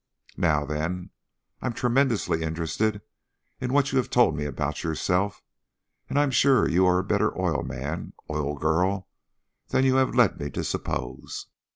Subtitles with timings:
[0.37, 1.11] Now then,
[1.61, 3.03] I'm tremendously interested
[3.59, 5.43] in what you have told me about yourself,
[6.09, 9.09] and I'm sure you are a better oil man oil girl
[9.67, 11.45] than you have led me to suppose.